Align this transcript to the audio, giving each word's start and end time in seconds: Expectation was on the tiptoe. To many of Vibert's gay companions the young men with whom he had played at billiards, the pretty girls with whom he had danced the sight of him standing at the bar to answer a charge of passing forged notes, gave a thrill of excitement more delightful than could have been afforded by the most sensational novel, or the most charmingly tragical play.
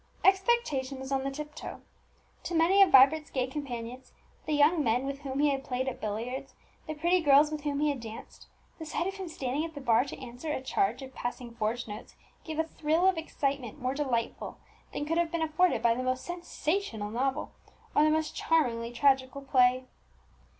Expectation 0.25 0.99
was 0.99 1.11
on 1.11 1.23
the 1.23 1.29
tiptoe. 1.29 1.79
To 2.45 2.55
many 2.55 2.81
of 2.81 2.89
Vibert's 2.91 3.29
gay 3.29 3.45
companions 3.45 4.13
the 4.47 4.53
young 4.53 4.83
men 4.83 5.05
with 5.05 5.19
whom 5.21 5.37
he 5.37 5.49
had 5.49 5.63
played 5.63 5.87
at 5.87 6.01
billiards, 6.01 6.55
the 6.87 6.95
pretty 6.95 7.21
girls 7.21 7.51
with 7.51 7.61
whom 7.61 7.79
he 7.81 7.89
had 7.89 7.99
danced 7.99 8.47
the 8.79 8.85
sight 8.87 9.05
of 9.05 9.13
him 9.13 9.27
standing 9.27 9.63
at 9.63 9.75
the 9.75 9.79
bar 9.79 10.03
to 10.05 10.19
answer 10.19 10.51
a 10.51 10.59
charge 10.59 11.03
of 11.03 11.13
passing 11.13 11.53
forged 11.53 11.87
notes, 11.87 12.15
gave 12.43 12.57
a 12.57 12.63
thrill 12.63 13.05
of 13.07 13.15
excitement 13.19 13.79
more 13.79 13.93
delightful 13.93 14.57
than 14.91 15.05
could 15.05 15.19
have 15.19 15.31
been 15.31 15.43
afforded 15.43 15.83
by 15.83 15.93
the 15.93 16.01
most 16.01 16.25
sensational 16.25 17.11
novel, 17.11 17.51
or 17.93 18.03
the 18.03 18.09
most 18.09 18.35
charmingly 18.35 18.91
tragical 18.91 19.43
play. 19.43 19.85